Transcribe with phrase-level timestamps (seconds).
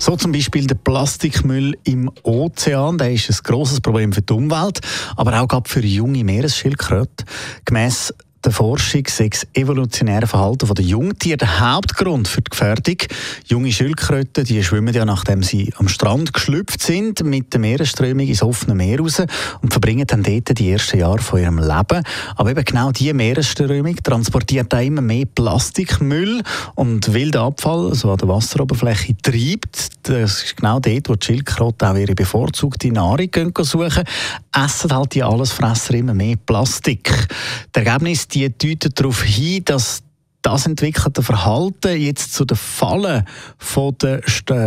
[0.00, 4.80] so zum Beispiel der Plastikmüll im Ozean, der ist ein grosses Problem für die Umwelt,
[5.14, 7.26] aber auch für junge Meeresschildkröten.
[7.66, 8.14] Gemäss
[8.44, 12.96] der Forschung sei das evolutionäre Verhalten der Jungtiere der Hauptgrund für die Gefährdung.
[13.46, 18.42] Junge Schildkröten die schwimmen ja, nachdem sie am Strand geschlüpft sind, mit der Meeresströmung ins
[18.42, 19.22] offene Meer raus
[19.60, 22.02] und verbringen dann dort die ersten Jahre von ihrem Leben.
[22.36, 26.42] Aber eben genau diese Meeresströmung transportiert auch immer mehr Plastikmüll
[26.76, 30.08] und wilder Abfall, so an der Wasseroberfläche, treibt.
[30.08, 34.04] Das ist genau dort, wo die Schildkröten auch ihre bevorzugte Nahrung suchen,
[34.56, 37.28] essen halt die Allesfresser immer mehr Plastik.
[37.72, 40.02] Das Ergebnis die deuten darauf hin, dass
[40.42, 43.24] das entwickelte Verhalten jetzt zu den Fallen
[43.58, 44.22] von der,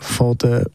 [0.00, 0.66] von der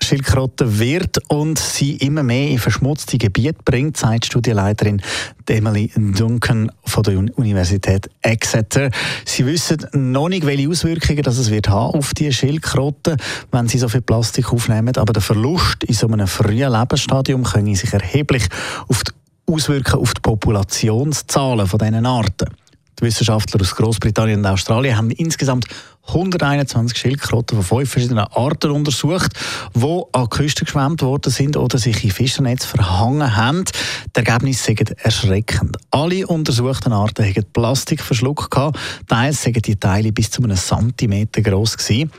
[0.00, 5.02] Schildkröte wird und sie immer mehr in verschmutzte Gebiete bringt, sagt Studienleiterin
[5.48, 8.90] Emily Duncan von der Universität Exeter.
[9.24, 13.16] Sie wissen noch nicht, welche Auswirkungen das es wird haben auf die Schildkröten,
[13.50, 17.74] wenn sie so viel Plastik aufnehmen, aber der Verlust in so einem frühen Lebensstadium können
[17.74, 18.44] sich erheblich
[18.88, 19.17] auf die
[19.48, 22.48] auswirken auf die Populationszahlen von diesen Arten.
[22.98, 25.66] Die Wissenschaftler aus Großbritannien und Australien haben insgesamt
[26.08, 29.30] 121 Schildkröten von fünf verschiedenen Arten untersucht,
[29.74, 33.64] die an die Küste geschwemmt worden sind oder sich in Fischernetz verhangen haben.
[34.16, 35.76] Die Ergebnisse sind erschreckend.
[35.90, 38.52] Alle untersuchten Arten hatten Plastik verschluckt.
[39.06, 41.76] Teils waren die Teile bis zu einem Zentimeter groß.
[41.76, 42.10] Gewesen.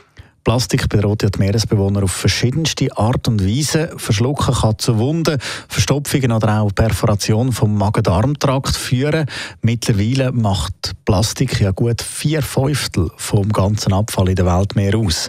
[0.44, 3.92] Plastik bedroht ja die Meeresbewohner auf verschiedenste Art und Weise.
[3.96, 5.38] Verschlucken kann zu Wunden,
[5.68, 9.26] Verstopfungen oder auch Perforation vom Magen-Darm-Trakt führen.
[9.62, 15.28] Mittlerweile macht Plastik ja gut vier Fünftel vom ganzen Abfall in der Weltmeer aus.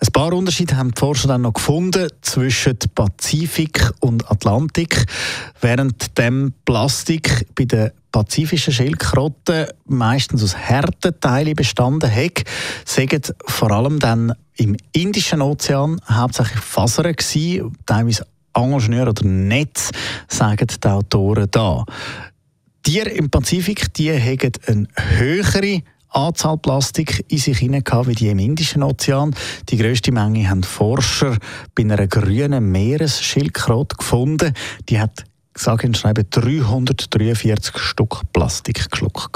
[0.00, 5.04] Ein paar Unterschiede haben die Forscher dann noch gefunden zwischen Pazifik und Atlantik.
[5.60, 12.44] Während dem Plastik bei den pazifischen Schildkröten meistens aus harten Teilen bestanden hat,
[12.84, 19.90] sagen vor allem dann im Indischen Ozean hauptsächlich Fasern gewesen, teilweise Angelschnüre oder Netz,
[20.26, 21.84] sagen die Autoren da.
[22.82, 28.38] Tiere im Pazifik die haben eine höhere Anzahl Plastik in sich hinein wie die im
[28.38, 29.34] Indischen Ozean.
[29.68, 31.36] Die größte Menge haben Forscher
[31.74, 34.54] bei einer grünen Meeresschildkröte gefunden.
[34.88, 35.24] Die hat
[35.58, 39.28] sage und schreibe 343 Stück Plastik geschluckt.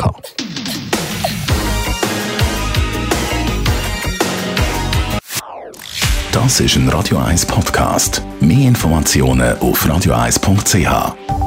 [6.33, 8.23] Das ist ein Radio 1 Podcast.
[8.41, 11.42] Mehr Informationen auf radio1.ch.